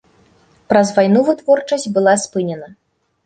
Праз 0.71 0.93
вайну 0.95 1.21
вытворчасць 1.27 1.87
была 1.97 2.17
спынена. 2.25 2.67